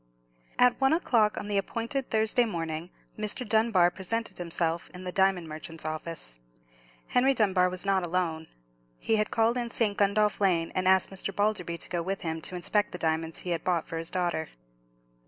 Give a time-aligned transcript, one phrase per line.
[0.57, 3.47] At one o'clock on the appointed Thursday morning, Mr.
[3.47, 6.39] Dunbar presented himself in the diamond merchant's office.
[7.09, 8.47] Henry Dunbar was not alone.
[8.97, 9.95] He had called in St.
[9.95, 11.31] Gundolph Lane, and asked Mr.
[11.31, 14.49] Balderby to go with him to inspect the diamonds he had bought for his daughter.